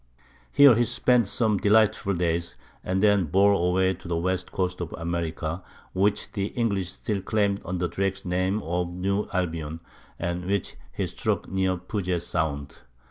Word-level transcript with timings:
Here 0.51 0.73
he 0.73 0.83
spent 0.83 1.27
some 1.27 1.57
delightful 1.59 2.15
days, 2.15 2.55
and 2.83 3.03
then 3.03 3.25
bore 3.25 3.53
away 3.53 3.93
to 3.93 4.07
the 4.07 4.17
west 4.17 4.51
coast 4.51 4.81
of 4.81 4.93
America, 4.97 5.61
which 5.93 6.31
the 6.31 6.45
English 6.45 6.89
still 6.91 7.21
claimed 7.21 7.61
under 7.63 7.87
Drake's 7.87 8.25
name 8.25 8.63
of 8.63 8.89
New 8.89 9.27
Albion, 9.31 9.79
and 10.17 10.45
which 10.47 10.75
he 10.91 11.05
struck 11.05 11.47
near 11.49 11.77
Puget 11.77 12.23
Sound. 12.23 12.77